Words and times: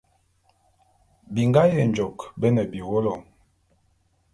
Bingá 1.33 1.63
Yenjôk 1.73 2.17
bé 2.39 2.47
ne 2.51 2.63
biwólo. 2.71 3.13